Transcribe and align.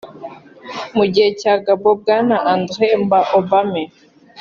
Mu 0.95 1.03
gihugu 1.13 1.33
cya 1.41 1.53
Gabon 1.65 1.93
Bwana 2.01 2.35
André 2.53 2.87
Mba 3.03 3.19
Obame 3.39 3.83